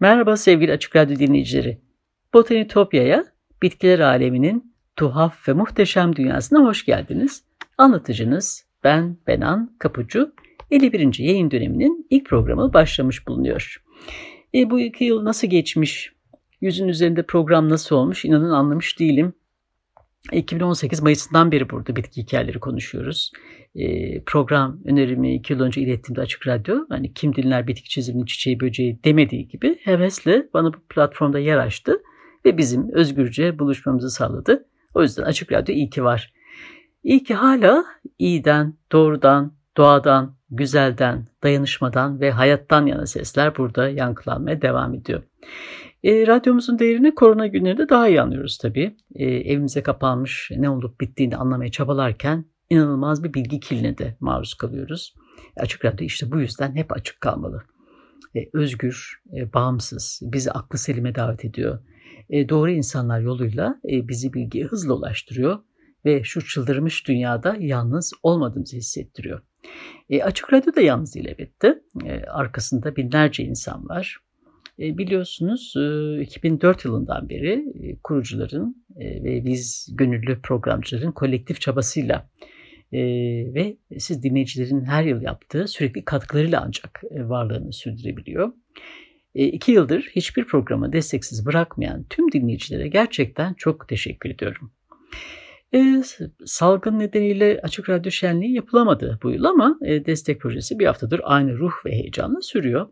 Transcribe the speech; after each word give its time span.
Merhaba 0.00 0.36
sevgili 0.36 0.72
Açık 0.72 0.96
Radyo 0.96 1.16
dinleyicileri. 1.16 1.78
Botanitopya'ya, 2.34 3.24
bitkiler 3.62 3.98
aleminin 3.98 4.74
tuhaf 4.96 5.48
ve 5.48 5.52
muhteşem 5.52 6.16
dünyasına 6.16 6.64
hoş 6.64 6.84
geldiniz. 6.84 7.44
Anlatıcınız 7.78 8.66
ben 8.84 9.16
Benan 9.26 9.76
Kapucu. 9.78 10.32
51. 10.70 11.18
yayın 11.18 11.50
döneminin 11.50 12.06
ilk 12.10 12.26
programı 12.26 12.72
başlamış 12.72 13.28
bulunuyor. 13.28 13.82
E, 14.54 14.70
bu 14.70 14.80
iki 14.80 15.04
yıl 15.04 15.24
nasıl 15.24 15.48
geçmiş? 15.48 16.12
Yüzün 16.60 16.88
üzerinde 16.88 17.22
program 17.22 17.68
nasıl 17.68 17.96
olmuş? 17.96 18.24
İnanın 18.24 18.50
anlamış 18.50 18.98
değilim. 18.98 19.32
2018 20.32 21.02
Mayıs'ından 21.02 21.52
beri 21.52 21.70
burada 21.70 21.96
bitki 21.96 22.22
hikayeleri 22.22 22.58
konuşuyoruz. 22.58 23.32
E, 23.74 23.84
program 24.24 24.80
önerimi 24.84 25.34
iki 25.34 25.52
yıl 25.52 25.60
önce 25.60 25.80
ilettiğimde 25.80 26.20
Açık 26.20 26.46
Radyo, 26.46 26.76
hani 26.88 27.14
kim 27.14 27.34
dinler 27.34 27.66
bitki 27.66 27.88
çizimini 27.88 28.26
çiçeği 28.26 28.60
böceği 28.60 29.04
demediği 29.04 29.48
gibi 29.48 29.78
hevesle 29.82 30.48
bana 30.54 30.72
bu 30.72 30.78
platformda 30.88 31.38
yer 31.38 31.58
açtı 31.58 32.02
ve 32.44 32.58
bizim 32.58 32.92
özgürce 32.92 33.58
buluşmamızı 33.58 34.10
sağladı. 34.10 34.66
O 34.94 35.02
yüzden 35.02 35.22
Açık 35.22 35.52
Radyo 35.52 35.74
iyi 35.74 35.90
ki 35.90 36.04
var. 36.04 36.32
İyi 37.02 37.22
ki 37.24 37.34
hala 37.34 37.84
iyiden, 38.18 38.74
doğrudan, 38.92 39.54
doğadan, 39.76 40.36
güzelden, 40.50 41.26
dayanışmadan 41.42 42.20
ve 42.20 42.30
hayattan 42.30 42.86
yana 42.86 43.06
sesler 43.06 43.56
burada 43.56 43.88
yankılanmaya 43.88 44.62
devam 44.62 44.94
ediyor. 44.94 45.22
E, 46.04 46.26
radyomuzun 46.26 46.78
değerini 46.78 47.14
korona 47.14 47.46
günlerinde 47.46 47.88
daha 47.88 48.08
iyi 48.08 48.20
anlıyoruz 48.20 48.58
tabii. 48.58 48.96
E, 49.14 49.24
evimize 49.24 49.82
kapanmış 49.82 50.50
ne 50.56 50.70
olup 50.70 51.00
bittiğini 51.00 51.36
anlamaya 51.36 51.70
çabalarken 51.70 52.44
inanılmaz 52.70 53.24
bir 53.24 53.34
bilgi 53.34 53.60
kirline 53.60 53.98
de 53.98 54.16
maruz 54.20 54.54
kalıyoruz. 54.54 55.14
Açık 55.56 55.84
Radyo 55.84 56.06
işte 56.06 56.32
bu 56.32 56.40
yüzden 56.40 56.76
hep 56.76 56.92
açık 56.92 57.20
kalmalı. 57.20 57.62
E, 58.36 58.40
özgür, 58.52 59.22
e, 59.36 59.52
bağımsız, 59.52 60.20
bizi 60.22 60.52
aklı 60.52 60.78
selime 60.78 61.14
davet 61.14 61.44
ediyor. 61.44 61.78
E, 62.30 62.48
doğru 62.48 62.70
insanlar 62.70 63.20
yoluyla 63.20 63.80
e, 63.90 64.08
bizi 64.08 64.32
bilgiye 64.32 64.64
hızla 64.64 64.94
ulaştırıyor 64.94 65.58
ve 66.04 66.24
şu 66.24 66.46
çıldırmış 66.46 67.08
dünyada 67.08 67.56
yalnız 67.58 68.12
olmadığımızı 68.22 68.76
hissettiriyor. 68.76 69.40
E, 70.10 70.22
Açık 70.22 70.52
Radyo 70.52 70.74
da 70.74 70.80
yalnız 70.80 71.14
değil 71.14 71.26
elbette. 71.26 71.82
E, 72.04 72.22
arkasında 72.24 72.96
binlerce 72.96 73.44
insan 73.44 73.88
var. 73.88 74.18
E, 74.78 74.98
biliyorsunuz 74.98 75.74
2004 76.20 76.86
e, 76.86 76.88
yılından 76.88 77.28
beri 77.28 77.64
e, 77.82 77.96
kurucuların 78.04 78.84
ve 78.96 79.44
biz 79.44 79.88
gönüllü 79.92 80.40
programcıların 80.42 81.12
kolektif 81.12 81.60
çabasıyla 81.60 82.30
ve 83.54 83.76
siz 83.98 84.22
dinleyicilerin 84.22 84.84
her 84.84 85.04
yıl 85.04 85.22
yaptığı 85.22 85.68
sürekli 85.68 86.04
katkılarıyla 86.04 86.62
ancak 86.66 87.02
varlığını 87.12 87.72
sürdürebiliyor. 87.72 88.52
İki 89.34 89.72
yıldır 89.72 90.02
hiçbir 90.02 90.44
programı 90.44 90.92
desteksiz 90.92 91.46
bırakmayan 91.46 92.04
tüm 92.10 92.32
dinleyicilere 92.32 92.88
gerçekten 92.88 93.54
çok 93.54 93.88
teşekkür 93.88 94.30
ediyorum. 94.30 94.72
E, 95.74 96.02
salgın 96.44 96.98
nedeniyle 96.98 97.60
Açık 97.62 97.88
Radyo 97.88 98.10
Şenliği 98.10 98.54
yapılamadı 98.54 99.18
bu 99.22 99.30
yıl 99.30 99.44
ama 99.44 99.78
e, 99.84 100.06
destek 100.06 100.40
projesi 100.40 100.78
bir 100.78 100.86
haftadır 100.86 101.20
aynı 101.24 101.58
ruh 101.58 101.72
ve 101.86 101.92
heyecanla 101.92 102.40
sürüyor. 102.40 102.88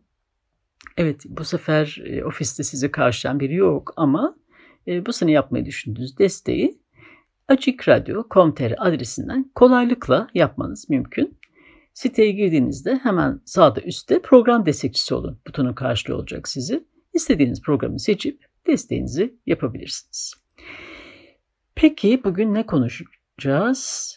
Evet 0.96 1.22
bu 1.28 1.44
sefer 1.44 2.02
e, 2.04 2.24
ofiste 2.24 2.62
sizi 2.62 2.90
karşılayan 2.90 3.40
biri 3.40 3.54
yok 3.54 3.92
ama 3.96 4.36
e, 4.88 5.06
bu 5.06 5.12
sene 5.12 5.32
yapmayı 5.32 5.64
düşündüğünüz 5.64 6.18
desteği 6.18 6.78
Açık 7.48 7.88
Radyo.com.tr 7.88 8.74
adresinden 8.78 9.50
kolaylıkla 9.54 10.28
yapmanız 10.34 10.90
mümkün. 10.90 11.38
Siteye 11.94 12.32
girdiğinizde 12.32 13.00
hemen 13.02 13.40
sağda 13.44 13.80
üstte 13.80 14.22
program 14.22 14.66
destekçisi 14.66 15.14
olun 15.14 15.38
butonu 15.46 15.74
karşılıyor 15.74 16.18
olacak 16.18 16.48
sizi. 16.48 16.84
İstediğiniz 17.14 17.62
programı 17.62 18.00
seçip 18.00 18.44
desteğinizi 18.66 19.34
yapabilirsiniz. 19.46 20.34
Peki 21.74 22.20
bugün 22.24 22.54
ne 22.54 22.66
konuşacağız? 22.66 24.12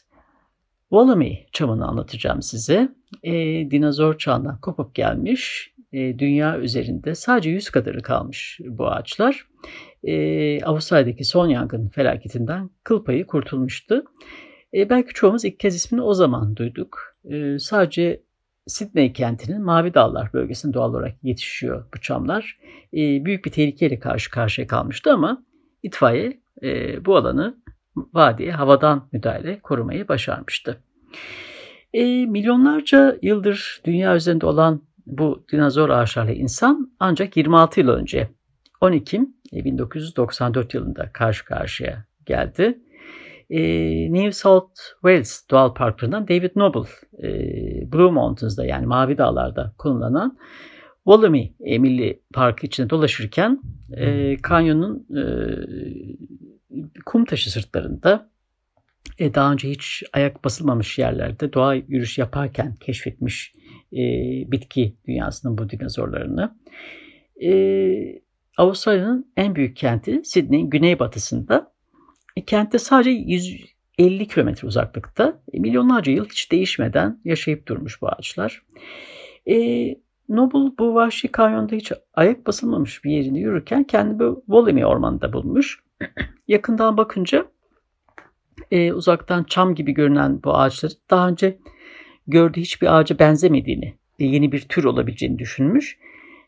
Wallaby 0.89 1.33
çamını 1.51 1.87
anlatacağım 1.87 2.41
size. 2.41 2.89
E, 3.23 3.33
dinozor 3.71 4.17
çağından 4.17 4.61
kopup 4.61 4.95
gelmiş 4.95 5.73
e, 5.93 6.19
dünya 6.19 6.59
üzerinde 6.59 7.15
sadece 7.15 7.49
100 7.49 7.69
kadarı 7.69 8.01
kalmış 8.01 8.59
bu 8.65 8.87
ağaçlar. 8.87 9.47
E, 10.03 10.63
Avustralya'daki 10.63 11.23
son 11.23 11.47
yangın 11.47 11.89
felaketinden 11.89 12.69
kıl 12.83 13.03
payı 13.03 13.27
kurtulmuştu. 13.27 14.03
E, 14.73 14.89
belki 14.89 15.13
çoğumuz 15.13 15.45
ilk 15.45 15.59
kez 15.59 15.75
ismini 15.75 16.01
o 16.01 16.13
zaman 16.13 16.55
duyduk. 16.55 17.15
Sadece 17.59 18.23
Sydney 18.67 19.13
kentinin 19.13 19.61
Mavi 19.61 19.93
Dağlar 19.93 20.33
bölgesinde 20.33 20.73
doğal 20.73 20.89
olarak 20.89 21.23
yetişiyor 21.23 21.85
bu 21.93 22.01
çamlar. 22.01 22.59
Büyük 22.93 23.45
bir 23.45 23.51
tehlikeyle 23.51 23.99
karşı 23.99 24.31
karşıya 24.31 24.67
kalmıştı 24.67 25.13
ama 25.13 25.43
itfaiye 25.83 26.39
bu 27.05 27.15
alanı 27.15 27.57
vadiye 27.95 28.51
havadan 28.51 29.09
müdahale 29.11 29.59
korumayı 29.59 30.07
başarmıştı. 30.07 30.83
E, 31.93 32.25
milyonlarca 32.25 33.17
yıldır 33.21 33.81
dünya 33.85 34.15
üzerinde 34.15 34.45
olan 34.45 34.81
bu 35.09 35.45
dinozor 35.51 35.89
ağaçlarla 35.89 36.31
insan 36.31 36.91
ancak 36.99 37.37
26 37.37 37.79
yıl 37.79 37.89
önce 37.89 38.29
10 38.81 38.91
Ekim 38.91 39.35
1994 39.53 40.73
yılında 40.73 41.09
karşı 41.13 41.45
karşıya 41.45 42.05
geldi. 42.25 42.79
E, 43.49 43.61
New 44.13 44.31
South 44.31 44.79
Wales 45.01 45.45
Doğal 45.51 45.73
Parklarından 45.73 46.27
David 46.27 46.51
Noble 46.55 46.89
e, 47.23 47.29
Blue 47.91 48.11
Mountains'da 48.11 48.65
yani 48.65 48.85
Mavi 48.85 49.17
Dağlar'da 49.17 49.73
kullanılan 49.77 50.37
Wollemi 51.03 51.53
Milli 51.59 52.21
Parkı 52.33 52.67
içinde 52.67 52.89
dolaşırken 52.89 53.61
e, 53.91 54.37
kanyonun 54.37 55.07
e, 55.17 55.23
kum 57.05 57.25
taşı 57.25 57.51
sırtlarında 57.51 58.29
e, 59.19 59.33
daha 59.33 59.51
önce 59.51 59.69
hiç 59.69 60.03
ayak 60.13 60.43
basılmamış 60.43 60.99
yerlerde 60.99 61.53
doğa 61.53 61.73
yürüyüş 61.73 62.17
yaparken 62.17 62.75
keşfetmiş 62.75 63.53
e, 63.93 64.01
bitki 64.51 64.95
dünyasının 65.07 65.57
bu 65.57 65.69
dinozorlarını. 65.69 66.55
E, 67.43 68.21
Avustralya'nın 68.57 69.31
en 69.37 69.55
büyük 69.55 69.75
kenti 69.75 70.21
Sydney'in 70.23 70.69
güneybatısında. 70.69 71.71
E, 72.35 72.45
kentte 72.45 72.79
sadece 72.79 73.09
150 73.09 74.27
kilometre 74.27 74.67
uzaklıkta 74.67 75.41
e, 75.53 75.59
milyonlarca 75.59 76.11
yıl 76.11 76.25
hiç 76.25 76.51
değişmeden 76.51 77.21
yaşayıp 77.25 77.67
durmuş 77.67 78.01
bu 78.01 78.07
ağaçlar. 78.07 78.63
E, 79.49 79.55
Noble 80.29 80.77
bu 80.79 80.95
vahşi 80.95 81.27
kanyonda 81.27 81.75
hiç 81.75 81.91
ayak 82.13 82.47
basılmamış 82.47 83.03
bir 83.03 83.11
yerinde 83.11 83.39
yürürken 83.39 83.83
kendini 83.83 84.19
bu 84.19 84.43
Wollemi 84.45 84.85
ormanında 84.85 85.33
bulmuş. 85.33 85.83
Yakından 86.47 86.97
bakınca 86.97 87.45
e, 88.71 88.93
uzaktan 88.93 89.43
çam 89.43 89.75
gibi 89.75 89.91
görünen 89.91 90.43
bu 90.43 90.55
ağaçları 90.55 90.93
daha 91.09 91.29
önce 91.29 91.59
gördüğü 92.29 92.61
hiçbir 92.61 92.97
ağaca 92.97 93.19
benzemediğini, 93.19 93.93
yeni 94.19 94.51
bir 94.51 94.61
tür 94.61 94.83
olabileceğini 94.83 95.39
düşünmüş 95.39 95.97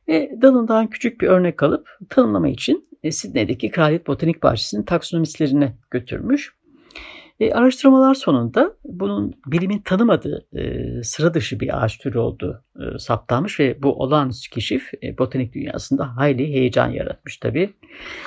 ve 0.07 0.31
dalından 0.42 0.88
küçük 0.88 1.22
bir 1.22 1.28
örnek 1.28 1.63
alıp 1.63 1.88
tanımlama 2.10 2.50
için 2.50 2.89
e, 3.04 3.12
Sidney'deki 3.12 3.72
Kraliyet 3.72 4.07
Botanik 4.07 4.44
Bahçesi'nin 4.44 4.83
taksonomistlerine 4.83 5.74
götürmüş. 5.92 6.54
E, 7.39 7.51
araştırmalar 7.51 8.13
sonunda 8.13 8.74
bunun 8.86 9.33
bilimin 9.45 9.80
tanımadığı 9.80 10.48
e, 10.56 11.04
sıra 11.04 11.33
dışı 11.33 11.60
bir 11.60 11.84
ağaç 11.84 11.98
türü 11.98 12.18
olduğu 12.18 12.63
e, 12.75 13.00
saptanmış 13.00 13.60
ve 13.60 13.84
bu 13.84 13.94
olağanüstü 13.94 14.50
keşif 14.50 14.92
e, 15.04 15.18
botanik 15.18 15.54
dünyasında 15.54 16.18
hayli 16.18 16.48
heyecan 16.48 16.89
yaratmış 16.89 17.38
tabii. 17.38 17.74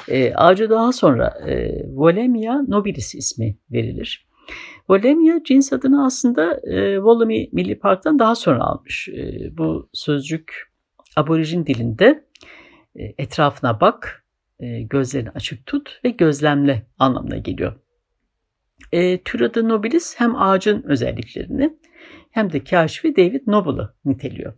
E, 0.08 0.34
ağaca 0.34 0.70
daha 0.70 0.92
sonra 0.92 1.28
e, 1.48 1.82
Volemia 1.88 2.62
nobilis 2.62 3.14
ismi 3.14 3.56
verilir. 3.72 4.26
Volemia 4.88 5.40
cins 5.44 5.72
adını 5.72 6.04
aslında 6.04 6.54
e, 6.54 6.94
Wollemi 6.94 7.48
Milli 7.52 7.78
Park'tan 7.78 8.18
daha 8.18 8.34
sonra 8.34 8.64
almış. 8.64 9.08
E, 9.08 9.50
bu 9.58 9.88
sözcük 9.92 10.72
aborijin 11.16 11.66
dilinde 11.66 12.24
e, 12.96 13.14
etrafına 13.18 13.80
bak, 13.80 14.24
e, 14.60 14.82
gözlerini 14.82 15.30
açık 15.30 15.66
tut 15.66 16.00
ve 16.04 16.10
gözlemle 16.10 16.86
anlamına 16.98 17.36
geliyor. 17.36 17.74
E, 18.92 19.22
tür 19.22 19.40
adı 19.40 19.68
nobilis 19.68 20.14
hem 20.18 20.36
ağacın 20.36 20.82
özelliklerini 20.82 21.78
hem 22.30 22.52
de 22.52 22.64
kaşifi 22.64 23.16
David 23.16 23.42
Noble'ı 23.46 23.94
niteliyor. 24.04 24.52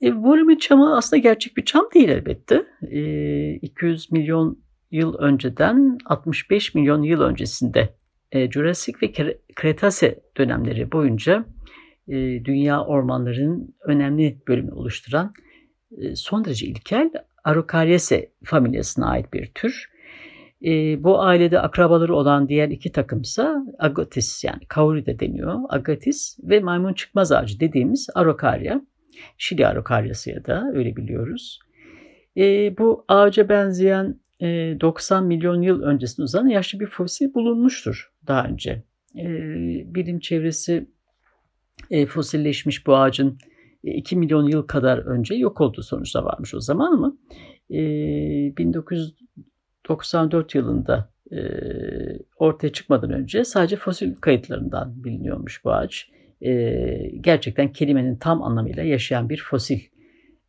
E, 0.00 0.14
Volumi 0.14 0.58
çamı 0.58 0.96
aslında 0.96 1.20
gerçek 1.20 1.56
bir 1.56 1.64
çam 1.64 1.88
değil 1.94 2.08
elbette. 2.08 2.66
E, 2.90 3.52
200 3.54 4.12
milyon 4.12 4.58
yıl 4.90 5.14
önceden 5.18 5.98
65 6.04 6.74
milyon 6.74 7.02
yıl 7.02 7.20
öncesinde 7.20 7.95
e, 8.32 8.50
Jurassic 8.50 8.98
ve 9.02 9.12
Kretase 9.54 10.20
dönemleri 10.36 10.92
boyunca 10.92 11.44
e, 12.08 12.44
dünya 12.44 12.84
ormanlarının 12.84 13.74
önemli 13.84 14.38
bölümünü 14.48 14.74
oluşturan 14.74 15.32
e, 15.98 16.16
son 16.16 16.44
derece 16.44 16.66
ilkel 16.66 17.10
Araucariaceae 17.44 18.30
familyasına 18.44 19.08
ait 19.10 19.32
bir 19.32 19.46
tür. 19.46 19.96
Bu 20.98 21.22
ailede 21.22 21.60
akrabaları 21.60 22.14
olan 22.14 22.48
diğer 22.48 22.68
iki 22.68 22.92
takımsa 22.92 23.64
Agatis 23.78 24.44
yani 24.44 24.66
kauri 24.68 25.06
de 25.06 25.20
deniyor. 25.20 25.58
Agatis 25.68 26.38
ve 26.42 26.60
maymun 26.60 26.92
çıkmaz 26.92 27.32
ağacı 27.32 27.60
dediğimiz 27.60 28.08
Araucaria. 28.14 28.80
Şili 29.38 29.66
Araucariası 29.66 30.30
ya 30.30 30.44
da 30.44 30.64
öyle 30.74 30.96
biliyoruz. 30.96 31.60
Bu 32.78 33.04
ağaca 33.08 33.48
benzeyen 33.48 34.20
e, 34.40 34.46
90 34.80 35.24
milyon 35.24 35.62
yıl 35.62 35.82
öncesinde 35.82 36.24
uzanan 36.24 36.48
yaşlı 36.48 36.80
bir 36.80 36.86
fosil 36.86 37.34
bulunmuştur 37.34 38.12
daha 38.26 38.44
önce. 38.44 38.82
E, 39.16 39.24
bilim 39.94 40.20
çevresi 40.20 40.86
e, 41.90 42.06
fosilleşmiş 42.06 42.86
bu 42.86 42.96
ağacın 42.96 43.38
2 43.82 44.16
milyon 44.16 44.48
yıl 44.48 44.62
kadar 44.62 44.98
önce 44.98 45.34
yok 45.34 45.60
olduğu 45.60 45.82
sonuçta 45.82 46.24
varmış 46.24 46.54
o 46.54 46.60
zaman 46.60 46.92
ama 46.92 47.16
e, 47.70 47.76
1994 48.56 50.54
yılında 50.54 51.10
e, 51.32 51.38
ortaya 52.36 52.72
çıkmadan 52.72 53.10
önce 53.10 53.44
sadece 53.44 53.76
fosil 53.76 54.14
kayıtlarından 54.14 55.04
biliniyormuş 55.04 55.64
bu 55.64 55.72
ağaç. 55.72 56.10
E, 56.40 56.52
gerçekten 57.20 57.72
kelimenin 57.72 58.16
tam 58.16 58.42
anlamıyla 58.42 58.82
yaşayan 58.82 59.28
bir 59.28 59.42
fosil. 59.50 59.80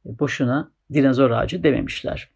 E, 0.05 0.19
boşuna 0.19 0.71
dinozor 0.93 1.31
ağacı 1.31 1.63
dememişler. 1.63 2.29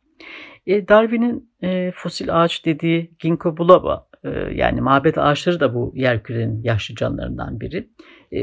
E, 0.67 0.88
Darwin'in 0.88 1.49
e, 1.63 1.91
fosil 1.95 2.43
ağaç 2.43 2.65
dediği 2.65 3.11
Ginkgo 3.19 3.57
biloba 3.57 4.07
e, 4.11 4.11
yani 4.53 4.81
mabet 4.81 5.18
ağaçları 5.18 5.59
da 5.59 5.73
bu 5.73 5.94
yerkürenin 5.95 6.63
yaşlı 6.63 6.95
canlarından 6.95 7.59
biri. 7.59 7.89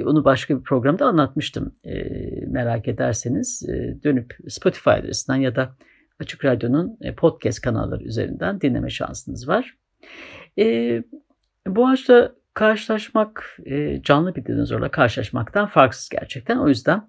Onu 0.04 0.24
başka 0.24 0.58
bir 0.58 0.62
programda 0.62 1.06
anlatmıştım. 1.06 1.74
E, 1.84 2.04
merak 2.46 2.88
ederseniz 2.88 3.68
e, 3.68 4.02
dönüp 4.04 4.36
Spotify 4.48 4.90
adresinden 4.90 5.38
ya 5.38 5.56
da 5.56 5.76
Açık 6.20 6.44
Radyo'nun 6.44 6.98
e, 7.00 7.14
podcast 7.14 7.60
kanalları 7.60 8.04
üzerinden 8.04 8.60
dinleme 8.60 8.90
şansınız 8.90 9.48
var. 9.48 9.76
Bu 11.66 11.88
ağaçla 11.88 12.32
karşılaşmak, 12.54 13.58
e, 13.66 14.02
canlı 14.02 14.34
bir 14.34 14.44
dinozorla 14.44 14.90
karşılaşmaktan 14.90 15.66
farksız 15.66 16.08
gerçekten. 16.08 16.58
O 16.58 16.68
yüzden 16.68 17.08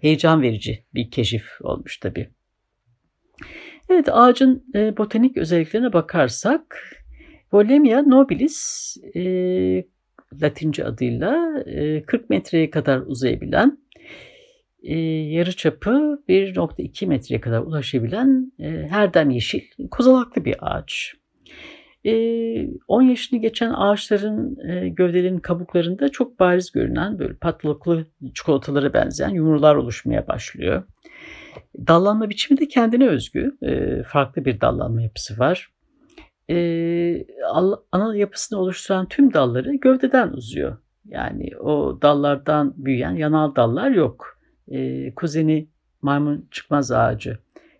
heyecan 0.00 0.42
verici 0.42 0.84
bir 0.94 1.10
keşif 1.10 1.46
olmuş 1.60 1.98
tabii. 1.98 2.30
Evet 3.88 4.08
ağacın 4.12 4.64
botanik 4.74 5.36
özelliklerine 5.36 5.92
bakarsak 5.92 6.78
Volemia 7.52 8.02
nobilis 8.02 8.96
e, 9.14 9.22
Latince 10.42 10.84
adıyla 10.84 11.62
e, 11.66 12.02
40 12.02 12.30
metreye 12.30 12.70
kadar 12.70 13.00
uzayabilen 13.06 13.78
e, 14.82 14.98
yarı 14.98 15.52
çapı 15.56 16.22
1.2 16.28 17.06
metreye 17.06 17.40
kadar 17.40 17.60
ulaşabilen 17.60 18.52
e, 18.58 18.70
herdem 18.70 19.30
yeşil 19.30 19.60
kozalaklı 19.90 20.44
bir 20.44 20.56
ağaç. 20.60 21.14
E, 22.04 22.12
10 22.88 23.02
yaşını 23.02 23.40
geçen 23.40 23.70
ağaçların 23.70 24.68
e, 24.68 24.88
gövdelerinin 24.88 25.38
kabuklarında 25.38 26.08
çok 26.08 26.40
bariz 26.40 26.72
görünen 26.72 27.18
böyle 27.18 27.34
patlıklı 27.34 28.06
çikolatalara 28.34 28.94
benzeyen 28.94 29.30
yumrular 29.30 29.74
oluşmaya 29.74 30.28
başlıyor. 30.28 30.82
Dallanma 31.86 32.30
biçimi 32.30 32.60
de 32.60 32.68
kendine 32.68 33.08
özgü. 33.08 33.56
E, 33.62 34.02
farklı 34.02 34.44
bir 34.44 34.60
dallanma 34.60 35.02
yapısı 35.02 35.38
var. 35.38 35.72
E, 36.52 37.26
ana 37.92 38.16
yapısını 38.16 38.58
oluşturan 38.58 39.08
tüm 39.08 39.34
dalları 39.34 39.74
gövdeden 39.74 40.28
uzuyor. 40.28 40.76
Yani 41.04 41.56
o 41.56 41.98
dallardan 42.02 42.74
büyüyen 42.76 43.14
yanal 43.14 43.54
dallar 43.54 43.90
yok. 43.90 44.38
E, 44.68 45.14
kuzeni 45.14 45.68
maymun 46.02 46.48
çıkmaz 46.50 46.92
ağacı, 46.92 47.38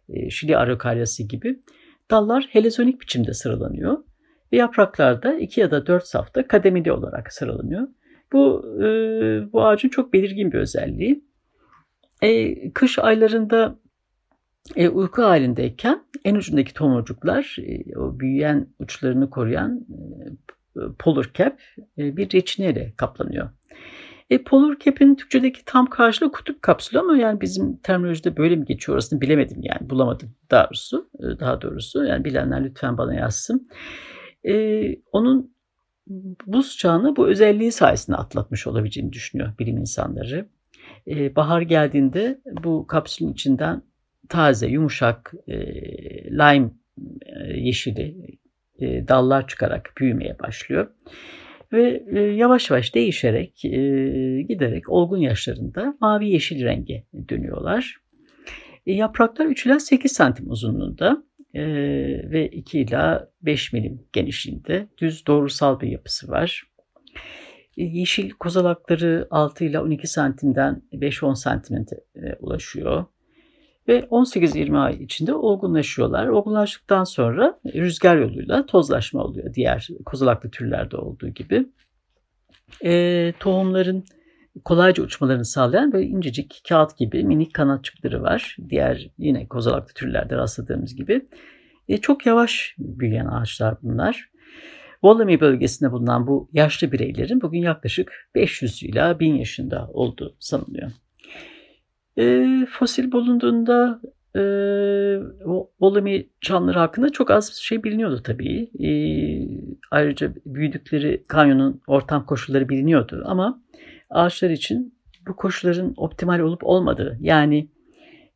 e, 0.09 0.31
Şili 0.31 0.57
araukaryası 0.57 1.23
gibi 1.23 1.61
dallar 2.11 2.49
helezonik 2.51 3.01
biçimde 3.01 3.35
sıralanıyor. 3.35 3.99
Ve 4.53 4.57
yapraklar 4.57 5.23
da 5.23 5.35
iki 5.35 5.61
ya 5.61 5.71
da 5.71 5.87
dört 5.87 6.07
safta 6.07 6.47
kademeli 6.49 6.93
olarak 6.93 7.33
sıralanıyor. 7.33 7.89
Bu, 8.33 8.65
e, 8.83 8.87
bu 9.53 9.67
ağacın 9.67 9.89
çok 9.89 10.13
belirgin 10.13 10.53
bir 10.53 10.59
özelliği. 10.59 11.25
E, 12.23 12.73
kış 12.73 12.99
aylarında 12.99 13.79
e, 14.77 14.89
uyku 14.89 15.23
halindeyken 15.23 16.05
en 16.25 16.35
ucundaki 16.35 16.75
tomurcuklar 16.75 17.57
e, 17.59 17.99
o 17.99 18.21
büyüyen 18.21 18.69
uçlarını 18.79 19.31
koruyan 19.31 19.87
e, 20.77 20.81
polar 20.99 21.31
cap 21.35 21.61
e, 21.99 22.17
bir 22.17 22.33
reçineyle 22.33 22.93
kaplanıyor. 22.97 23.51
E, 24.31 24.43
polar 24.43 24.77
cap'in 24.79 25.15
Türkçedeki 25.15 25.65
tam 25.65 25.87
karşılığı 25.87 26.33
kutup 26.33 26.63
kapsülü 26.63 26.99
ama 26.99 27.17
yani 27.17 27.41
bizim 27.41 27.77
terminolojide 27.77 28.37
böyle 28.37 28.57
mi 28.57 28.65
geçiyor 28.65 28.95
orasını 28.95 29.21
bilemedim 29.21 29.59
yani 29.63 29.91
bulamadım 29.91 30.35
daha 30.51 30.65
doğrusu. 30.65 31.11
E, 31.19 31.41
daha 31.41 31.63
doğrusu 31.63 32.05
yani 32.05 32.25
bilenler 32.25 32.65
lütfen 32.65 32.99
bana 32.99 33.15
yazsın. 33.15 33.69
E, 34.45 34.85
onun 35.13 35.53
buz 36.47 36.77
çağını 36.79 37.17
bu 37.17 37.29
özelliği 37.29 37.73
sayesinde 37.73 38.17
atlatmış 38.17 38.67
olabileceğini 38.67 39.13
düşünüyor 39.13 39.59
bilim 39.59 39.79
insanları. 39.79 40.49
E, 41.07 41.37
bahar 41.37 41.61
geldiğinde 41.61 42.41
bu 42.65 42.87
kapsülün 42.87 43.33
içinden 43.33 43.83
taze, 44.29 44.67
yumuşak, 44.67 45.33
e, 45.49 45.57
lime 46.31 46.71
e, 47.27 47.59
yeşili 47.59 48.17
e, 48.79 49.09
dallar 49.09 49.49
çıkarak 49.49 49.93
büyümeye 49.99 50.39
başlıyor. 50.39 50.91
Ve 51.73 52.05
e, 52.15 52.21
yavaş 52.21 52.71
yavaş 52.71 52.95
değişerek, 52.95 53.65
e, 53.65 53.71
giderek 54.43 54.89
olgun 54.89 55.19
yaşlarında 55.19 55.97
mavi 56.01 56.29
yeşil 56.29 56.65
renge 56.65 57.05
dönüyorlar. 57.29 57.97
E, 58.87 58.93
yapraklar 58.93 59.47
3 59.47 59.67
ila 59.67 59.81
8 59.81 60.13
santim 60.13 60.51
uzunluğunda 60.51 61.25
e, 61.55 61.63
ve 62.31 62.49
2 62.49 62.81
ila 62.81 63.29
5 63.43 63.73
milim 63.73 64.05
genişliğinde 64.13 64.89
düz 64.99 65.27
doğrusal 65.27 65.81
bir 65.81 65.89
yapısı 65.89 66.29
var. 66.29 66.63
E, 67.77 67.85
yeşil 67.85 68.31
kozalakları 68.31 69.27
6 69.31 69.65
ila 69.65 69.85
12 69.85 70.07
santimden 70.07 70.83
5-10 70.93 71.35
santime 71.37 71.85
ulaşıyor. 72.41 73.05
Ve 73.89 74.01
18-20 74.01 74.79
ay 74.79 75.03
içinde 75.03 75.35
olgunlaşıyorlar. 75.35 76.27
Olgunlaştıktan 76.27 77.05
sonra 77.05 77.61
rüzgar 77.75 78.17
yoluyla 78.17 78.67
tozlaşma 78.67 79.25
oluyor 79.25 79.55
diğer 79.55 79.89
kozalaklı 80.07 80.51
türlerde 80.51 80.97
olduğu 80.97 81.29
gibi. 81.29 81.67
E, 82.85 83.33
tohumların 83.41 84.05
kolayca 84.65 85.03
uçmalarını 85.03 85.45
sağlayan 85.45 85.93
böyle 85.93 86.07
incecik 86.07 86.63
kağıt 86.69 86.99
gibi 86.99 87.25
minik 87.25 87.55
kanatçıkları 87.55 88.23
var. 88.23 88.57
Diğer 88.69 89.11
yine 89.19 89.49
kozalaklı 89.49 89.95
türlerde 89.95 90.37
rastladığımız 90.37 90.95
gibi. 90.95 91.29
E, 91.89 91.97
çok 91.97 92.27
yavaş 92.27 92.75
büyüyen 92.79 93.27
ağaçlar 93.27 93.75
bunlar. 93.83 94.33
Wollemi 94.93 95.41
bölgesinde 95.41 95.93
bulunan 95.93 96.27
bu 96.27 96.51
yaşlı 96.53 96.93
bireylerin 96.93 97.41
bugün 97.41 97.61
yaklaşık 97.61 98.31
500 98.35 98.83
ila 98.83 99.21
1000 99.21 99.35
yaşında 99.35 99.89
olduğu 99.93 100.37
sanılıyor. 100.39 100.91
E, 102.19 102.47
fosil 102.71 103.13
bulunduğunda 103.13 104.01
e, 104.37 104.43
Wollemi 105.79 106.27
çanları 106.41 106.79
hakkında 106.79 107.11
çok 107.11 107.31
az 107.31 107.53
şey 107.53 107.85
biliniyordu 107.85 108.23
tabii. 108.25 108.71
E, 108.85 108.91
ayrıca 109.91 110.33
büyüdükleri 110.47 111.25
kanyonun 111.29 111.81
ortam 111.87 112.27
koşulları 112.27 112.69
biliniyordu 112.69 113.23
ama 113.27 113.63
ağaçlar 114.11 114.51
için 114.51 114.95
bu 115.29 115.37
koşulların 115.37 115.95
optimal 115.97 116.39
olup 116.39 116.65
olmadığı 116.65 117.19
yani 117.21 117.69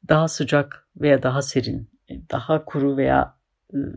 daha 0.08 0.28
sıcak 0.28 0.88
veya 1.00 1.22
daha 1.22 1.42
serin, 1.42 1.88
daha 2.30 2.64
kuru 2.64 2.96
veya 2.96 3.36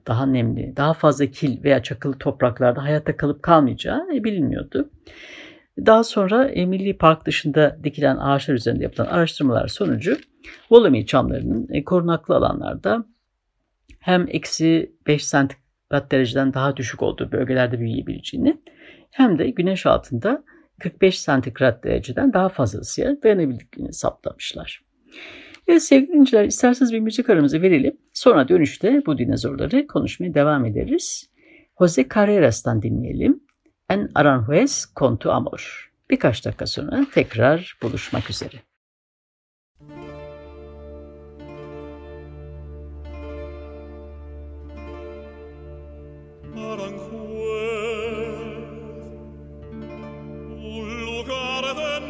daha 0.07 0.25
nemli, 0.25 0.73
daha 0.77 0.93
fazla 0.93 1.25
kil 1.25 1.63
veya 1.63 1.83
çakılı 1.83 2.17
topraklarda 2.17 2.83
hayatta 2.83 3.17
kalıp 3.17 3.43
kalmayacağı 3.43 4.09
bilinmiyordu. 4.09 4.89
Daha 5.85 6.03
sonra 6.03 6.49
e, 6.49 6.65
Milli 6.65 6.97
Park 6.97 7.25
dışında 7.25 7.77
dikilen 7.83 8.17
ağaçlar 8.17 8.53
üzerinde 8.53 8.83
yapılan 8.83 9.07
araştırmalar 9.07 9.67
sonucu 9.67 10.17
Wollemi 10.59 11.05
çamlarının 11.05 11.67
e, 11.69 11.83
korunaklı 11.83 12.35
alanlarda 12.35 13.05
hem 13.99 14.25
eksi 14.29 14.95
5 15.07 15.25
santigrat 15.25 16.11
dereceden 16.11 16.53
daha 16.53 16.77
düşük 16.77 17.03
olduğu 17.03 17.31
bölgelerde 17.31 17.79
büyüyebileceğini 17.79 18.61
hem 19.11 19.39
de 19.39 19.49
güneş 19.49 19.85
altında 19.85 20.43
45 20.79 21.19
santigrat 21.19 21.83
dereceden 21.83 22.33
daha 22.33 22.49
fazla 22.49 22.79
ısıya 22.79 23.23
dayanabildiklerini 23.23 23.93
saptamışlar. 23.93 24.83
Evet 25.67 25.83
sevgili 25.83 26.07
dinleyiciler 26.07 26.45
isterseniz 26.45 26.93
bir 26.93 26.99
müzik 26.99 27.29
aramızı 27.29 27.61
verelim. 27.61 27.97
Sonra 28.13 28.47
dönüşte 28.49 29.01
bu 29.05 29.17
dinozorları 29.17 29.87
konuşmaya 29.87 30.33
devam 30.33 30.65
ederiz. 30.65 31.29
Jose 31.79 32.07
Carreras'tan 32.15 32.81
dinleyelim. 32.81 33.43
En 33.89 34.09
Aranjuez 34.15 34.85
con 34.85 35.17
tu 35.17 35.31
amor. 35.31 35.91
Birkaç 36.09 36.45
dakika 36.45 36.67
sonra 36.67 37.05
tekrar 37.13 37.77
buluşmak 37.81 38.29
üzere. 38.29 38.61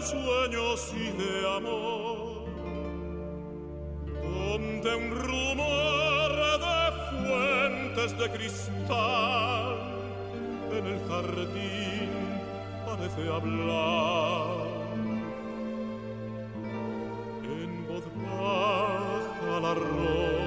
sueños 0.02 0.94
y 0.96 1.08
de 1.20 1.34
amor, 1.58 2.46
donde 4.24 4.96
un 4.96 5.12
rumor 5.28 6.32
de 6.66 6.82
fuentes 7.10 8.18
de 8.18 8.26
cristal 8.32 9.99
en 10.78 10.86
el 10.86 11.00
jardín 11.08 12.10
parece 12.86 13.22
hablar. 13.32 14.68
En 17.44 17.88
voz 17.88 18.06
baja 18.24 19.60
la 19.62 19.74
rosa 19.74 20.39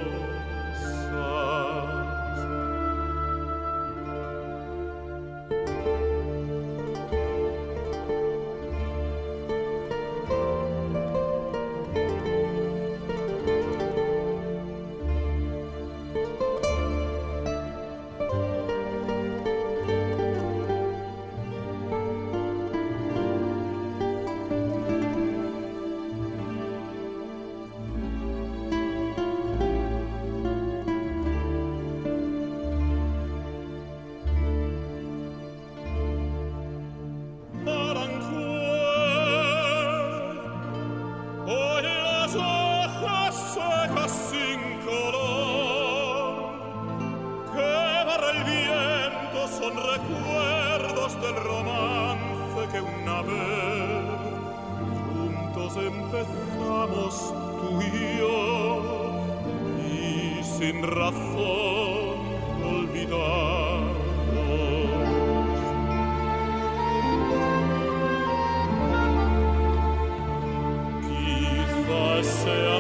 você 72.22 72.71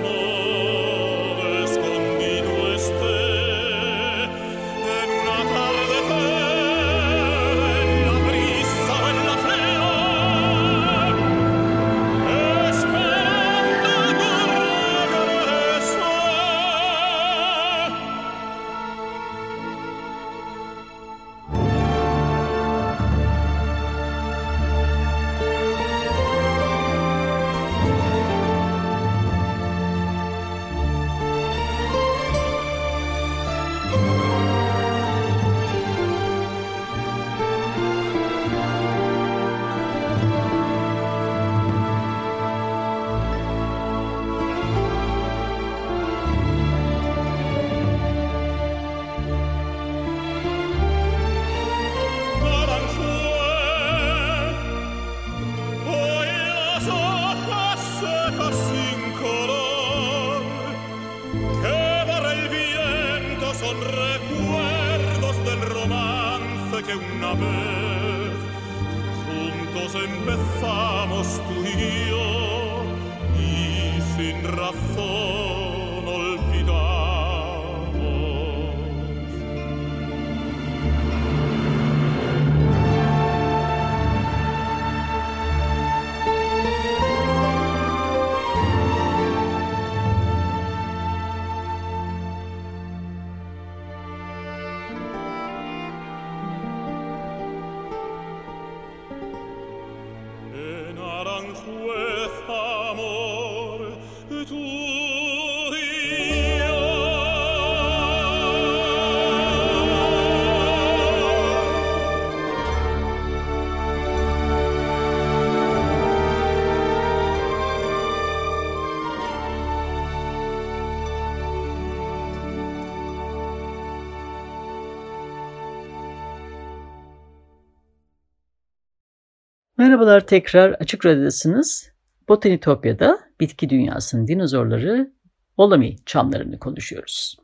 Merhabalar 129.92 130.26
tekrar 130.26 130.72
Açık 130.72 131.06
Radyo'dasınız. 131.06 131.92
Botanitopya'da 132.28 133.18
bitki 133.40 133.70
dünyasının 133.70 134.26
dinozorları 134.26 135.12
Olami 135.56 135.96
çamlarını 136.06 136.58
konuşuyoruz. 136.58 137.36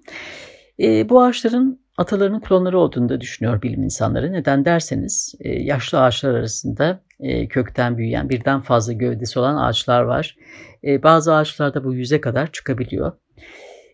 E, 0.81 1.09
bu 1.09 1.23
ağaçların 1.23 1.81
atalarının 1.99 2.41
klonları 2.41 2.79
olduğunu 2.79 3.09
da 3.09 3.21
düşünüyor 3.21 3.63
bilim 3.63 3.83
insanları. 3.83 4.33
Neden 4.33 4.65
derseniz 4.65 5.35
e, 5.41 5.63
yaşlı 5.63 6.01
ağaçlar 6.03 6.35
arasında 6.35 7.03
e, 7.21 7.49
kökten 7.49 7.99
büyüyen 7.99 8.29
birden 8.29 8.61
fazla 8.61 8.93
gövdesi 8.93 9.39
olan 9.39 9.57
ağaçlar 9.57 10.03
var. 10.03 10.37
E, 10.85 11.03
bazı 11.03 11.35
ağaçlarda 11.35 11.85
bu 11.85 11.95
yüze 11.95 12.21
kadar 12.21 12.53
çıkabiliyor. 12.53 13.13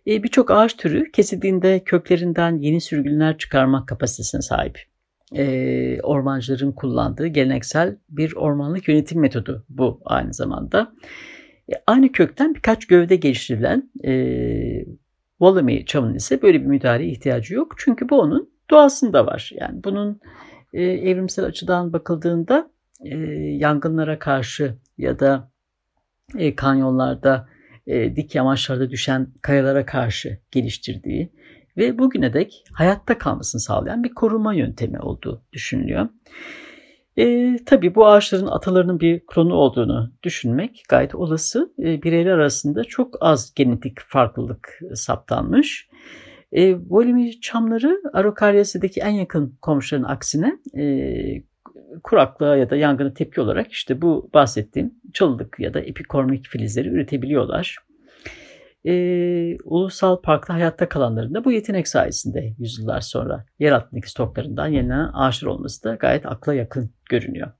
E, 0.06 0.22
Birçok 0.22 0.50
ağaç 0.50 0.76
türü 0.76 1.12
kesildiğinde 1.12 1.84
köklerinden 1.84 2.58
yeni 2.58 2.80
sürgünler 2.80 3.38
çıkarmak 3.38 3.88
kapasitesine 3.88 4.42
sahip 4.42 4.93
e, 5.34 6.00
ormancıların 6.02 6.72
kullandığı 6.72 7.26
geleneksel 7.26 7.96
bir 8.08 8.36
ormanlık 8.36 8.88
yönetim 8.88 9.20
metodu 9.20 9.64
bu 9.68 10.00
aynı 10.04 10.34
zamanda. 10.34 10.92
E, 11.68 11.72
aynı 11.86 12.12
kökten 12.12 12.54
birkaç 12.54 12.86
gövde 12.86 13.16
geliştirilen 13.16 13.90
e, 14.04 14.14
Wallaby 15.38 15.84
çamının 15.84 16.14
ise 16.14 16.42
böyle 16.42 16.60
bir 16.60 16.66
müdahaleye 16.66 17.10
ihtiyacı 17.10 17.54
yok. 17.54 17.74
Çünkü 17.78 18.08
bu 18.08 18.20
onun 18.20 18.50
doğasında 18.70 19.26
var. 19.26 19.50
Yani 19.60 19.84
bunun 19.84 20.20
e, 20.72 20.82
evrimsel 20.82 21.44
açıdan 21.44 21.92
bakıldığında 21.92 22.70
e, 23.04 23.16
yangınlara 23.58 24.18
karşı 24.18 24.74
ya 24.98 25.18
da 25.18 25.50
e, 26.38 26.54
kanyonlarda 26.54 27.48
e, 27.86 28.16
dik 28.16 28.34
yamaçlarda 28.34 28.90
düşen 28.90 29.26
kayalara 29.42 29.86
karşı 29.86 30.38
geliştirdiği 30.50 31.32
ve 31.76 31.98
bugüne 31.98 32.32
dek 32.32 32.64
hayatta 32.72 33.18
kalmasını 33.18 33.60
sağlayan 33.60 34.04
bir 34.04 34.14
koruma 34.14 34.54
yöntemi 34.54 34.98
olduğu 35.00 35.42
düşünülüyor. 35.52 36.08
E, 37.16 37.56
tabii 37.66 37.94
bu 37.94 38.06
ağaçların 38.06 38.46
atalarının 38.46 39.00
bir 39.00 39.22
klonu 39.26 39.54
olduğunu 39.54 40.12
düşünmek 40.22 40.84
gayet 40.88 41.14
olası. 41.14 41.72
E, 41.78 42.02
bireyler 42.02 42.32
arasında 42.32 42.84
çok 42.84 43.16
az 43.20 43.54
genetik 43.54 44.00
farklılık 44.00 44.80
saptanmış. 44.94 45.88
E, 46.52 46.74
Volimi 46.74 47.40
çamları 47.40 48.02
Arokaryasi'deki 48.12 49.00
en 49.00 49.10
yakın 49.10 49.58
komşuların 49.62 50.04
aksine 50.04 50.58
e, 50.76 51.14
kuraklığa 52.04 52.56
ya 52.56 52.70
da 52.70 52.76
yangına 52.76 53.14
tepki 53.14 53.40
olarak 53.40 53.72
işte 53.72 54.02
bu 54.02 54.30
bahsettiğim 54.34 54.94
çalılık 55.12 55.60
ya 55.60 55.74
da 55.74 55.80
epikormik 55.80 56.46
filizleri 56.46 56.88
üretebiliyorlar. 56.88 57.78
Ee, 58.86 59.56
ulusal 59.64 60.20
parkta 60.22 60.54
hayatta 60.54 60.88
kalanların 60.88 61.34
da 61.34 61.44
bu 61.44 61.52
yetenek 61.52 61.88
sayesinde 61.88 62.54
yüzyıllar 62.58 63.00
sonra 63.00 63.46
yer 63.58 63.72
altındaki 63.72 64.10
stoklarından 64.10 64.68
yenilenen 64.68 65.10
ağaçlar 65.12 65.48
olması 65.48 65.84
da 65.84 65.94
gayet 65.94 66.26
akla 66.26 66.54
yakın 66.54 66.90
görünüyor. 67.10 67.52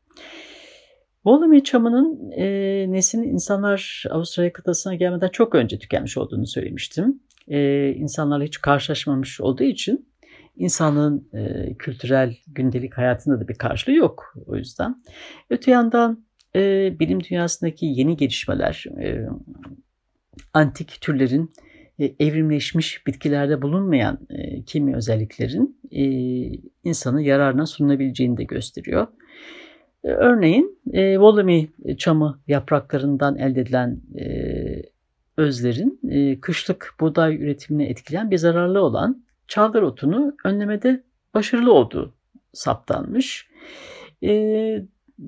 Volumi 1.25 1.65
çamının 1.65 2.31
e, 2.31 2.47
neslinin 2.93 3.29
insanlar 3.29 4.05
Avustralya 4.11 4.53
kıtasına 4.53 4.95
gelmeden 4.95 5.29
çok 5.29 5.55
önce 5.55 5.79
tükenmiş 5.79 6.17
olduğunu 6.17 6.47
söylemiştim. 6.47 7.23
E, 7.49 7.89
insanlarla 7.89 8.45
hiç 8.45 8.61
karşılaşmamış 8.61 9.41
olduğu 9.41 9.65
için 9.65 10.09
insanlığın 10.57 11.29
e, 11.35 11.75
kültürel 11.75 12.37
gündelik 12.47 12.99
hayatında 12.99 13.41
da 13.41 13.49
bir 13.49 13.55
karşılığı 13.55 13.95
yok 13.95 14.35
o 14.47 14.57
yüzden. 14.57 15.03
Öte 15.51 15.71
yandan 15.71 16.25
e, 16.57 16.61
bilim 16.99 17.21
dünyasındaki 17.25 17.87
yeni 17.87 18.17
gelişmeler, 18.17 18.85
e, 19.03 19.29
antik 20.55 21.01
türlerin 21.01 21.51
e, 21.99 22.15
evrimleşmiş 22.19 23.07
bitkilerde 23.07 23.63
bulunmayan 23.63 24.19
e, 24.31 24.63
kimi 24.63 24.97
özelliklerin 24.97 25.79
e, 25.91 26.05
insanı 26.85 27.23
yararına 27.23 27.67
sunulabileceğini 27.67 28.37
de 28.37 28.45
gösteriyor. 28.45 29.07
E, 30.05 30.09
örneğin 30.09 30.79
e, 30.93 31.15
Wolami 31.15 31.69
çamı 31.99 32.41
yapraklarından 32.47 33.37
elde 33.39 33.61
edilen 33.61 34.01
özlerin 35.37 36.01
kışlık 36.41 36.95
buğday 37.01 37.35
üretimine 37.35 37.87
etkileyen 37.87 38.31
bir 38.31 38.39
zararlı 38.39 38.81
olan 38.81 39.25
çavdar 39.49 39.83
otunu 39.83 40.37
önlemede 40.45 41.03
başarılı 41.35 41.73
olduğu 41.73 42.15
saptanmış. 42.53 43.49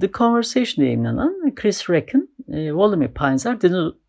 The 0.01 0.11
Conversation 0.11 0.85
yayınlanan 0.85 1.55
Chris 1.55 1.91
Reckon, 1.91 2.29
e, 2.49 2.73
Volume 2.73 3.13
Pines 3.13 3.47
are 3.47 3.61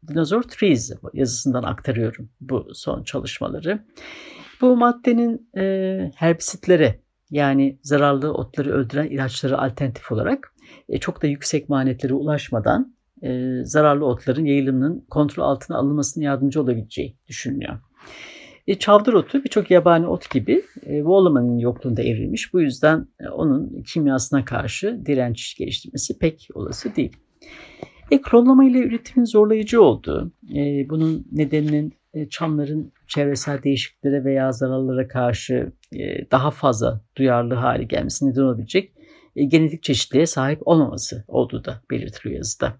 Dinosaur 0.08 0.42
Trees 0.42 0.92
yazısından 1.14 1.64
aktarıyorum 1.64 2.30
bu 2.42 2.68
son 2.74 3.04
çalışmaları. 3.04 3.86
Bu 4.62 4.78
maddenin 4.78 5.50
e, 5.58 6.12
herbisitlere 6.16 7.00
yani 7.32 7.80
zararlı 7.84 8.34
otları 8.34 8.72
öldüren 8.72 9.08
ilaçları 9.08 9.58
alternatif 9.58 10.12
olarak 10.12 10.54
e, 10.90 11.00
çok 11.00 11.22
da 11.22 11.28
yüksek 11.28 11.70
maliyetlere 11.70 12.14
ulaşmadan 12.14 12.96
e, 13.24 13.60
zararlı 13.64 14.06
otların 14.06 14.46
yayılımının 14.46 15.06
kontrol 15.10 15.44
altına 15.44 15.78
alınmasına 15.78 16.24
yardımcı 16.24 16.62
olabileceği 16.62 17.18
düşünülüyor. 17.28 17.80
E, 18.68 18.76
çavdar 18.76 19.14
otu 19.14 19.44
birçok 19.44 19.72
yabani 19.72 20.08
ot 20.08 20.30
gibi 20.30 20.64
e, 20.86 20.98
Wolleman'ın 20.98 21.58
yokluğunda 21.58 22.02
evrilmiş. 22.02 22.54
Bu 22.54 22.62
yüzden 22.62 23.08
e, 23.20 23.30
onun 23.30 23.84
kimyasına 23.84 24.46
karşı 24.46 25.06
direnç 25.06 25.56
geliştirmesi 25.58 26.20
pek 26.20 26.48
olası 26.54 26.96
değil. 26.96 27.18
E, 28.12 28.22
klonlama 28.22 28.66
ile 28.66 28.80
üretimin 28.80 29.26
zorlayıcı 29.26 29.82
olduğu, 29.82 30.32
e, 30.56 30.90
bunun 30.90 31.28
nedeninin 31.32 31.94
e, 32.13 32.30
çamların 32.30 32.94
çevresel 33.08 33.63
değişikliklere 33.63 34.24
veya 34.24 34.52
zararlara 34.52 35.08
karşı 35.08 35.72
e, 35.91 36.32
daha 36.32 36.52
fazla 36.52 37.02
duyarlı 37.18 37.54
hale 37.54 37.84
gelmesi 37.84 38.30
neden 38.30 38.41
olabilecek 38.41 38.94
e, 39.36 39.44
genetik 39.44 39.84
çeşitliliğe 39.84 40.26
sahip 40.26 40.68
olmaması 40.68 41.26
olduğu 41.28 41.65
da 41.65 41.82
belirtiliyor 41.91 42.38
yazıda. 42.38 42.74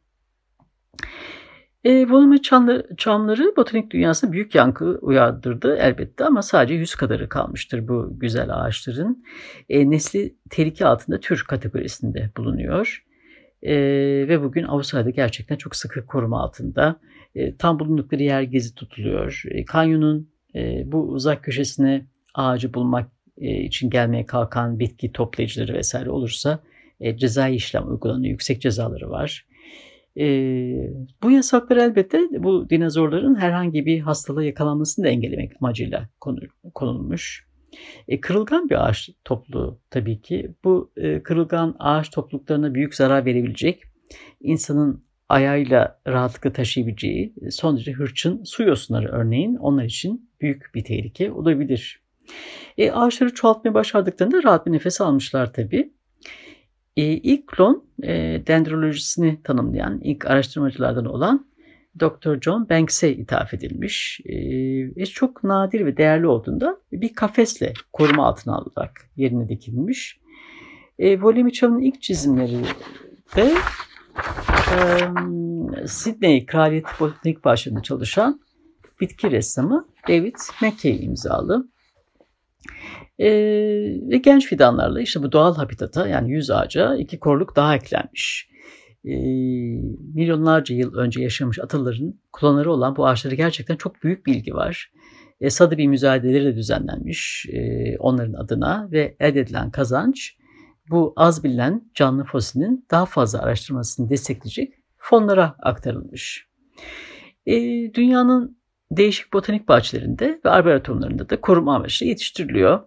E, 1.88 2.10
volume 2.10 2.41
çamları, 2.41 2.88
çamları 2.97 3.54
botanik 3.58 3.91
dünyasında 3.91 4.32
büyük 4.32 4.56
yankı 4.56 5.00
uyandırdı 5.02 5.76
elbette 5.78 6.26
ama 6.26 6.41
sadece 6.41 6.73
yüz 6.73 6.95
kadarı 6.95 7.30
kalmıştır 7.30 7.88
bu 7.88 8.19
güzel 8.19 8.50
ağaçların. 8.50 9.23
E, 9.69 9.89
nesli 9.89 10.36
tehlike 10.50 10.86
altında 10.86 11.19
tür 11.19 11.43
kategorisinde 11.47 12.32
bulunuyor. 12.38 13.06
E, 13.62 13.76
ve 14.28 14.43
bugün 14.43 14.63
Avustralya'da 14.63 15.10
gerçekten 15.10 15.56
çok 15.56 15.76
sıkı 15.76 16.06
koruma 16.06 16.43
altında. 16.43 17.00
E, 17.36 17.56
tam 17.56 17.80
bulundukları 17.80 18.23
yer 18.23 18.41
gezi 18.41 18.76
tutuluyor. 18.76 19.43
E, 19.50 19.65
kanyonun 19.65 20.30
e, 20.56 20.84
bu 20.86 21.02
uzak 21.02 21.43
köşesine 21.43 22.06
ağacı 22.34 22.73
bulmak 22.73 23.12
e, 23.38 23.63
için 23.63 23.89
gelmeye 23.89 24.26
kalkan 24.26 24.80
bitki 24.80 25.12
toplayıcıları 25.12 25.73
vesaire 25.73 26.10
olursa 26.10 26.60
e, 27.00 27.17
cezai 27.17 27.56
işlem 27.56 27.91
uygulanıyor. 27.91 28.32
Yüksek 28.32 28.62
cezaları 28.62 29.10
var. 29.10 29.47
E, 30.20 30.26
bu 31.24 31.32
yasaklar 31.32 31.78
elbette 31.78 32.28
bu 32.32 32.70
dinozorların 32.70 33.36
herhangi 33.36 33.86
bir 33.86 34.00
hastalığa 34.00 34.44
yakalanmasını 34.44 35.06
da 35.06 35.10
engellemek 35.10 35.52
amacıyla 35.62 36.10
konulmuş. 36.74 37.48
E, 38.08 38.22
kırılgan 38.22 38.70
bir 38.70 38.88
ağaç 38.88 39.10
topluluğu 39.26 39.80
tabii 39.90 40.22
ki. 40.22 40.52
Bu 40.64 40.92
e, 40.98 41.24
kırılgan 41.24 41.76
ağaç 41.80 42.10
topluluklarına 42.10 42.74
büyük 42.74 42.96
zarar 42.96 43.26
verebilecek, 43.26 43.84
insanın 44.40 45.04
ayağıyla 45.30 46.00
rahatlıkla 46.08 46.54
taşıyabileceği 46.54 47.34
son 47.52 47.76
derece 47.76 47.92
hırçın 47.92 48.44
su 48.44 48.64
yosunları 48.64 49.08
örneğin 49.08 49.56
onlar 49.56 49.84
için 49.84 50.30
büyük 50.42 50.76
bir 50.76 50.84
tehlike 50.84 51.32
olabilir. 51.32 52.02
E, 52.78 52.92
ağaçları 52.92 53.34
çoğaltmaya 53.34 53.74
başardıklarında 53.74 54.44
rahat 54.44 54.66
bir 54.66 54.72
nefes 54.72 55.02
almışlar 55.02 55.54
tabii. 55.54 55.94
E, 56.98 57.04
ilk 57.04 57.48
klon 57.48 57.84
e, 58.04 58.42
dendrolojisini 58.48 59.44
tanımlayan 59.44 60.00
ilk 60.04 60.26
araştırmacılardan 60.26 61.06
olan 61.06 61.48
Dr. 62.00 62.42
John 62.42 62.70
Banks'e 62.70 63.12
ithaf 63.12 63.54
edilmiş. 63.54 64.22
E, 65.00 65.06
çok 65.06 65.44
nadir 65.44 65.86
ve 65.86 65.98
değerli 65.98 66.28
olduğunda 66.28 66.78
bir 66.92 67.14
kafesle 67.14 67.74
koruma 67.94 68.28
altına 68.28 68.56
alınarak 68.56 69.10
yerine 69.16 69.50
dikilmiş. 69.50 70.20
E, 71.00 71.22
Volemiçam'ın 71.22 71.82
ilk 71.82 72.02
çizimleri 72.02 72.58
de 73.36 73.54
e, 74.74 74.78
Sydney 75.88 76.46
Kraliyet 76.46 76.86
Botanik 77.00 77.46
Bahçesi'nde 77.46 77.82
çalışan 77.82 78.42
bitki 79.02 79.32
ressamı 79.32 79.88
David 80.08 80.36
Mackey 80.62 81.06
imzalı. 81.06 81.68
Ve 83.20 84.18
genç 84.24 84.48
fidanlarla 84.48 85.02
işte 85.02 85.24
bu 85.24 85.32
doğal 85.32 85.56
habitata 85.56 86.08
yani 86.08 86.32
yüz 86.32 86.52
ağaca 86.52 86.96
iki 86.96 87.20
korluk 87.20 87.56
daha 87.56 87.76
eklenmiş. 87.76 88.50
E, 89.06 89.14
milyonlarca 90.14 90.76
yıl 90.76 90.96
önce 90.96 91.22
yaşamış 91.22 91.60
ataların 91.60 92.20
klonları 92.34 92.72
olan 92.72 92.96
bu 92.96 93.08
ağaçlara 93.08 93.36
gerçekten 93.36 93.76
çok 93.76 94.04
büyük 94.04 94.26
bilgi 94.26 94.54
var. 94.54 94.92
E, 95.42 95.50
sadı 95.50 95.78
bir 95.78 95.88
müzayedeleri 95.88 96.46
de 96.46 96.56
düzenlenmiş 96.56 97.46
e, 97.54 97.96
onların 98.00 98.34
adına 98.34 98.88
ve 98.92 99.16
elde 99.20 99.40
edilen 99.40 99.72
kazanç 99.72 100.38
bu 100.90 101.14
az 101.16 101.44
bilinen 101.44 101.92
canlı 101.94 102.24
fosilin 102.24 102.86
daha 102.92 103.06
fazla 103.06 103.40
araştırmasını 103.40 104.10
destekleyecek 104.10 104.74
fonlara 104.98 105.56
aktarılmış. 105.60 106.48
E, 107.46 107.54
dünyanın 107.94 108.58
değişik 108.92 109.34
botanik 109.34 109.68
bahçelerinde 109.68 110.42
ve 110.46 110.50
arboretumlarında 110.50 111.30
da 111.30 111.42
koruma 111.42 111.76
amaçlı 111.76 112.06
yetiştiriliyor. 112.06 112.80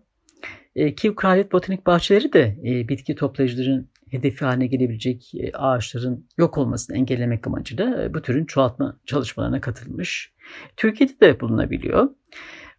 E, 0.77 0.95
Kiev 0.95 1.15
Kraliyet 1.15 1.53
Botanik 1.53 1.87
Bahçeleri 1.87 2.33
de 2.33 2.57
e, 2.65 2.89
bitki 2.89 3.15
toplayıcıların 3.15 3.89
hedefi 4.11 4.45
haline 4.45 4.67
gelebilecek 4.67 5.35
e, 5.35 5.53
ağaçların 5.53 6.27
yok 6.39 6.59
olmasını 6.59 6.97
engellemek 6.97 7.47
amacıyla 7.47 8.03
e, 8.03 8.15
bu 8.15 8.23
türün 8.23 8.45
çoğaltma 8.45 9.01
çalışmalarına 9.07 9.61
katılmış. 9.61 10.33
Türkiye'de 10.77 11.21
de 11.21 11.41
bulunabiliyor. 11.41 12.09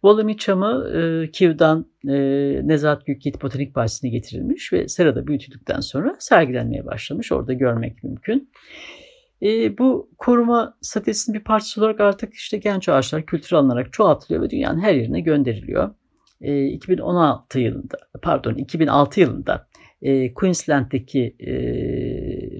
Volumi 0.04 0.36
çamı 0.36 0.90
e, 0.96 1.30
Kiev'dan 1.30 1.86
e, 2.08 2.12
Nezahat 2.68 3.06
Gülkit 3.06 3.42
Botanik 3.42 3.76
Bahçesi'ne 3.76 4.10
getirilmiş 4.10 4.72
ve 4.72 4.88
serada 4.88 5.26
büyütüldükten 5.26 5.80
sonra 5.80 6.16
sergilenmeye 6.18 6.86
başlamış. 6.86 7.32
Orada 7.32 7.52
görmek 7.52 8.04
mümkün. 8.04 8.50
E, 9.42 9.78
bu 9.78 10.10
koruma 10.18 10.78
stratejisinin 10.80 11.38
bir 11.38 11.44
parçası 11.44 11.80
olarak 11.80 12.00
artık 12.00 12.34
işte 12.34 12.58
genç 12.58 12.88
ağaçlar 12.88 13.26
kültür 13.26 13.56
alınarak 13.56 13.92
çoğaltılıyor 13.92 14.42
ve 14.42 14.50
dünyanın 14.50 14.80
her 14.80 14.94
yerine 14.94 15.20
gönderiliyor. 15.20 15.90
E, 16.42 16.66
2016 16.66 17.60
yılında, 17.60 17.98
pardon 18.22 18.54
2006 18.54 19.20
yılında 19.20 19.68
e, 20.02 20.34
Queensland'deki 20.34 21.36
e, 21.40 21.52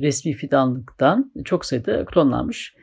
resmi 0.03 0.33
fidanlıktan 0.33 1.33
çok 1.45 1.65
sayıda 1.65 2.05
klonlanmış 2.05 2.75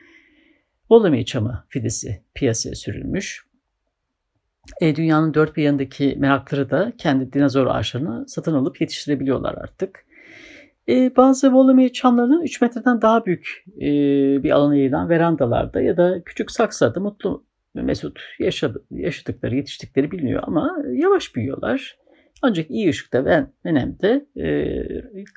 Wallaby 0.79 1.23
çamı 1.23 1.65
fidesi 1.69 2.23
piyasaya 2.35 2.75
sürülmüş. 2.75 3.45
E, 4.81 4.95
dünyanın 4.95 5.33
dört 5.33 5.57
bir 5.57 5.63
yanındaki 5.63 6.15
merakları 6.17 6.69
da 6.69 6.93
kendi 6.97 7.33
dinozor 7.33 7.67
ağaçlarını 7.67 8.29
satın 8.29 8.53
alıp 8.53 8.81
yetiştirebiliyorlar 8.81 9.53
artık. 9.53 10.05
E, 10.89 11.15
bazı 11.15 11.47
Wollemi 11.47 11.93
çamlarının 11.93 12.43
3 12.43 12.62
metreden 12.62 13.01
daha 13.01 13.25
büyük 13.25 13.65
e, 13.77 13.88
bir 14.43 14.51
alana 14.51 14.75
yayılan 14.75 15.09
verandalarda 15.09 15.81
ya 15.81 15.97
da 15.97 16.23
küçük 16.23 16.51
saksılarda 16.51 16.99
mutlu 16.99 17.48
mesut 17.73 18.19
yaşadı, 18.39 18.86
yaşadıkları, 18.91 19.55
yetiştikleri 19.55 20.12
biliniyor 20.12 20.43
ama 20.45 20.77
yavaş 20.93 21.36
büyüyorlar. 21.36 21.97
Ancak 22.41 22.71
iyi 22.71 22.89
ışıkta 22.89 23.25
ve 23.25 23.45
önemde 23.63 24.25
e, 24.38 24.45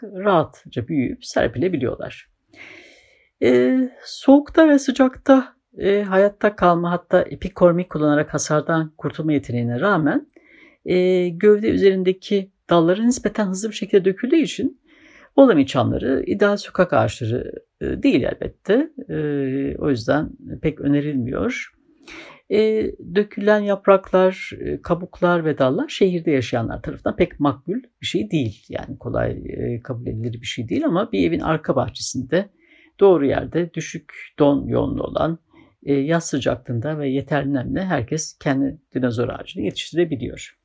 rahatça 0.03 0.89
büyüyüp 0.89 1.25
serpilebiliyorlar. 1.25 2.31
E, 3.43 3.79
soğukta 4.05 4.69
ve 4.69 4.79
sıcakta 4.79 5.55
e, 5.79 6.03
hayatta 6.03 6.57
kalma 6.57 6.91
hatta 6.91 7.23
epikormik 7.23 7.91
kullanarak 7.91 8.35
hasardan 8.35 8.93
kurtulma 8.99 9.33
yeteneğine 9.33 9.81
rağmen 9.81 10.27
e, 10.85 11.29
gövde 11.29 11.69
üzerindeki 11.71 12.51
dalları 12.71 13.07
nispeten 13.07 13.47
hızlı 13.47 13.69
bir 13.69 13.75
şekilde 13.75 14.05
döküldüğü 14.05 14.37
için 14.37 14.83
Olami 15.37 15.67
çamları 15.67 16.23
ideal 16.27 16.57
sokak 16.57 16.93
ağaçları 16.93 17.53
e, 17.81 18.03
değil 18.03 18.23
elbette. 18.23 18.91
E, 19.09 19.17
o 19.79 19.91
yüzden 19.91 20.31
pek 20.63 20.81
önerilmiyor. 20.81 21.73
E, 22.53 22.93
dökülen 23.15 23.61
yapraklar, 23.61 24.51
e, 24.61 24.83
kabuklar 24.83 25.45
ve 25.45 25.59
dallar 25.59 25.89
şehirde 25.89 26.31
yaşayanlar 26.31 26.83
tarafından 26.83 27.17
pek 27.17 27.41
makbul 27.41 27.83
bir 28.01 28.07
şey 28.07 28.31
değil. 28.31 28.65
Yani 28.69 28.99
kolay 28.99 29.31
e, 29.31 29.81
kabul 29.83 30.07
edilir 30.07 30.41
bir 30.41 30.47
şey 30.47 30.69
değil 30.69 30.87
ama 30.87 31.13
bir 31.13 31.29
evin 31.29 31.41
arka 31.41 31.77
bahçesinde 31.77 32.49
doğru 33.01 33.27
yerde 33.27 33.75
düşük 33.75 34.15
don 34.39 34.67
yoğunluğu 34.67 35.03
olan 35.03 35.39
e, 35.83 35.95
yaz 35.95 36.27
sıcaklığında 36.27 36.99
ve 36.99 37.09
yeterli 37.09 37.55
nemle 37.55 37.85
herkes 37.85 38.39
kendi 38.39 38.79
dinozor 38.95 39.29
ağacını 39.29 39.65
yetiştirebiliyor. 39.65 40.59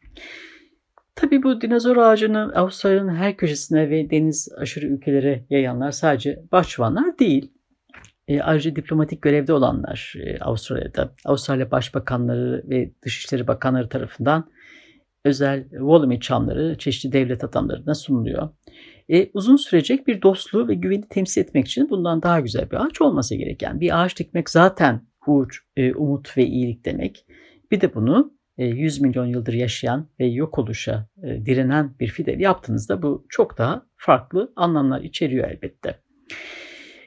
Tabii 1.16 1.44
bu 1.44 1.62
dinozor 1.62 1.98
ağacını 1.98 2.52
Avustralya'nın 2.56 3.16
her 3.16 3.38
köşesine 3.38 3.90
ve 3.90 4.10
deniz 4.10 4.50
aşırı 4.58 4.86
ülkelere 4.86 5.46
yayanlar 5.50 5.92
sadece 5.92 6.44
bahçıvanlar 6.52 7.20
değil. 7.20 7.52
E, 8.28 8.42
ayrıca 8.42 8.76
diplomatik 8.76 9.22
görevde 9.22 9.54
olanlar 9.54 10.14
e, 10.24 10.40
Avustralya'da, 10.40 11.14
Avustralya 11.26 11.72
Başbakanları 11.72 12.64
ve 12.70 12.92
Dışişleri 13.02 13.48
Bakanları 13.48 13.90
tarafından 13.90 14.52
özel 15.26 15.70
Wollemi 15.70 16.20
çamları 16.20 16.78
çeşitli 16.78 17.14
devlet 17.14 17.44
adamlarına 17.44 17.96
sunuluyor. 17.96 18.50
E, 19.10 19.30
uzun 19.34 19.56
sürecek 19.56 20.08
bir 20.08 20.22
dostluğu 20.22 20.68
ve 20.68 20.74
güveni 20.74 21.08
temsil 21.10 21.42
etmek 21.42 21.68
için 21.68 21.90
bundan 21.90 22.22
daha 22.22 22.40
güzel 22.40 22.72
bir 22.72 22.86
ağaç 22.86 23.02
olması 23.02 23.36
gereken. 23.36 23.80
Bir 23.80 24.04
ağaç 24.04 24.20
dikmek 24.20 24.50
zaten 24.50 25.08
uğur, 25.28 25.66
e, 25.76 25.94
umut 25.94 26.38
ve 26.38 26.46
iyilik 26.46 26.86
demek. 26.86 27.26
Bir 27.72 27.82
de 27.82 27.96
bunu 27.96 28.34
100 28.58 29.00
e, 29.00 29.02
milyon 29.02 29.26
yıldır 29.26 29.54
yaşayan 29.54 30.10
ve 30.20 30.26
yok 30.26 30.60
oluşa 30.60 31.08
e, 31.24 31.46
direnen 31.46 31.96
bir 32.00 32.08
fidel 32.08 32.40
yaptığınızda 32.40 33.02
bu 33.02 33.26
çok 33.30 33.58
daha 33.58 33.86
farklı 33.96 34.54
anlamlar 34.56 35.02
içeriyor 35.02 35.50
elbette. 35.50 36.00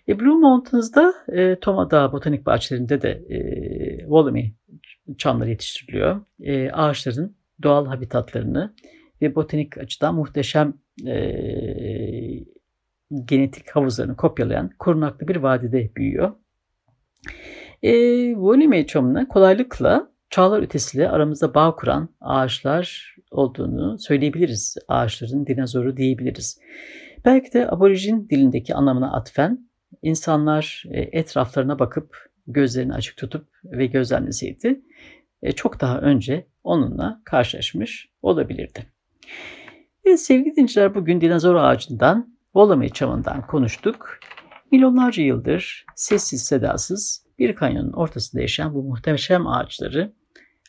E, 0.09 0.21
Blue 0.21 0.37
Mountains'da 0.37 1.15
e, 1.29 1.61
Toma 1.61 1.91
Dağı 1.91 2.13
Botanik 2.13 2.47
Bahçelerinde 2.47 3.03
de 3.03 3.11
e, 3.11 3.39
Wollemi 3.99 4.55
çamları 5.19 5.51
yetiştiriliyor. 5.51 6.21
E, 6.43 6.71
ağaçların 6.71 7.37
doğal 7.63 7.87
habitatlarını 7.87 8.75
ve 9.23 9.35
botanik 9.35 9.79
açıdan 9.79 10.15
muhteşem 10.15 10.75
e, 11.07 11.15
genetik 13.25 13.71
havuzlarını 13.71 14.17
kopyalayan 14.17 14.71
korunaklı 14.79 15.29
bir 15.29 15.37
vadide 15.37 15.91
büyüyor. 15.97 16.33
E, 17.83 17.93
Wollemi 18.33 18.87
çamına 18.87 19.29
kolaylıkla 19.29 20.11
çağlar 20.31 20.63
ötesiyle 20.63 21.11
aramızda 21.11 21.55
bağ 21.55 21.77
kuran 21.77 22.09
ağaçlar 22.21 23.17
olduğunu 23.31 23.99
söyleyebiliriz. 23.99 24.77
Ağaçların 24.89 25.47
dinozoru 25.47 25.97
diyebiliriz. 25.97 26.61
Belki 27.25 27.53
de 27.53 27.71
aborijin 27.71 28.29
dilindeki 28.29 28.75
anlamına 28.75 29.13
atfen 29.13 29.70
insanlar 30.03 30.85
e, 30.91 31.01
etraflarına 31.01 31.79
bakıp 31.79 32.31
gözlerini 32.47 32.95
açık 32.95 33.17
tutup 33.17 33.49
ve 33.65 33.87
gözlemleseydi 33.87 34.81
e, 35.43 35.53
çok 35.53 35.81
daha 35.81 36.01
önce 36.01 36.47
onunla 36.65 37.21
karşılaşmış 37.25 38.09
olabilirdi. 38.23 38.87
Evet 40.05 40.21
sevgili 40.21 40.57
dinciler 40.57 40.95
bugün 40.95 41.21
dinozor 41.21 41.55
ağacından, 41.55 42.37
Wollemi 42.53 42.93
çamından 42.93 43.47
konuştuk. 43.47 44.19
Milyonlarca 44.73 45.23
yıldır 45.23 45.87
sessiz 45.97 46.45
sedasız 46.45 47.27
bir 47.39 47.55
kanyonun 47.55 47.93
ortasında 47.93 48.43
yaşayan 48.43 48.75
bu 48.75 48.83
muhteşem 48.83 49.47
ağaçları 49.47 50.13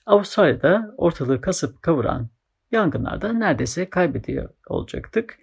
Avustralya'da 0.05 0.93
ortalığı 0.97 1.41
kasıp 1.41 1.81
kavuran 1.81 2.29
yangınlarda 2.71 3.33
neredeyse 3.33 3.89
kaybediyor 3.89 4.49
olacaktık. 4.67 5.39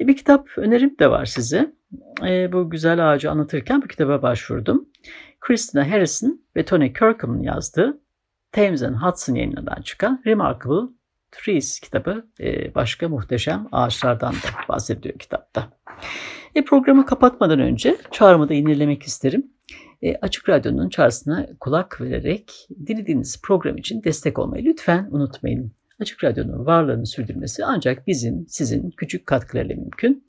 E, 0.00 0.06
bir 0.06 0.16
kitap 0.16 0.48
önerim 0.58 0.98
de 0.98 1.10
var 1.10 1.24
size. 1.24 1.74
E, 2.26 2.52
bu 2.52 2.70
güzel 2.70 3.12
ağacı 3.12 3.30
anlatırken 3.30 3.82
bu 3.82 3.86
kitaba 3.86 4.22
başvurdum. 4.22 4.88
Christina 5.40 5.90
Harrison 5.90 6.40
ve 6.56 6.64
Tony 6.64 6.92
Kirkham'ın 6.92 7.42
yazdığı 7.42 8.00
Thames 8.52 8.82
and 8.82 8.94
Hudson 8.94 9.34
yayınlarından 9.34 9.82
çıkan 9.82 10.22
Remarkable 10.26 10.88
Trees 11.32 11.80
kitabı 11.80 12.26
e, 12.40 12.74
başka 12.74 13.08
muhteşem 13.08 13.68
ağaçlardan 13.72 14.32
da 14.34 14.68
bahsediyor 14.68 15.18
kitapta. 15.18 15.68
E, 16.54 16.64
programı 16.64 17.06
kapatmadan 17.06 17.60
önce 17.60 17.96
çağrımı 18.10 18.48
da 18.48 18.54
yenilemek 18.54 19.02
isterim. 19.02 19.46
E, 20.02 20.16
Açık 20.16 20.48
Radyo'nun 20.48 20.88
çağrısına 20.88 21.46
kulak 21.60 22.00
vererek 22.00 22.68
dinlediğiniz 22.86 23.42
program 23.42 23.76
için 23.76 24.02
destek 24.04 24.38
olmayı 24.38 24.64
lütfen 24.64 25.08
unutmayın. 25.10 25.72
Açık 26.00 26.24
Radyo'nun 26.24 26.66
varlığını 26.66 27.06
sürdürmesi 27.06 27.64
ancak 27.64 28.06
bizim, 28.06 28.46
sizin 28.48 28.90
küçük 28.90 29.26
katkılarıyla 29.26 29.76
mümkün. 29.76 30.26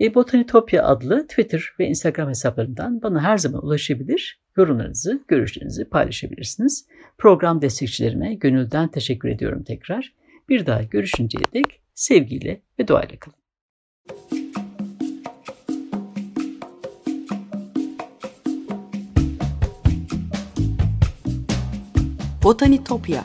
E, 0.00 0.14
Botanitopya 0.14 0.86
adlı 0.86 1.26
Twitter 1.26 1.64
ve 1.78 1.86
Instagram 1.86 2.28
hesaplarından 2.28 3.02
bana 3.02 3.22
her 3.22 3.38
zaman 3.38 3.64
ulaşabilir, 3.66 4.40
yorumlarınızı, 4.56 5.20
görüşlerinizi 5.28 5.84
paylaşabilirsiniz. 5.84 6.86
Program 7.18 7.62
destekçilerime 7.62 8.34
gönülden 8.34 8.88
teşekkür 8.88 9.28
ediyorum 9.28 9.62
tekrar. 9.62 10.14
Bir 10.48 10.66
daha 10.66 10.82
görüşünceye 10.82 11.44
dek 11.54 11.80
sevgiyle 11.94 12.60
ve 12.78 12.88
duayla 12.88 13.16
kalın. 13.18 13.40
Botanitopya 22.44 23.24